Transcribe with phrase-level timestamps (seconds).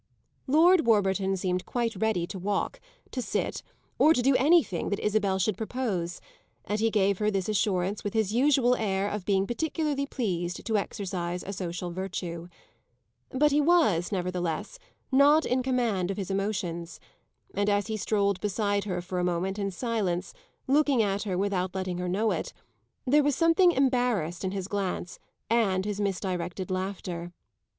[0.47, 2.79] Lord Warburton seemed quite ready to walk,
[3.11, 3.61] to sit
[3.99, 6.19] or to do anything that Isabel should propose,
[6.65, 10.75] and he gave her this assurance with his usual air of being particularly pleased to
[10.75, 12.47] exercise a social virtue.
[13.29, 14.79] But he was, nevertheless,
[15.11, 16.99] not in command of his emotions,
[17.53, 20.33] and as he strolled beside her for a moment, in silence,
[20.65, 22.53] looking at her without letting her know it,
[23.05, 27.31] there was something embarrassed in his glance and his misdirected laughter.